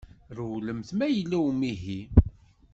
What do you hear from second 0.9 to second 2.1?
ma yella umihi.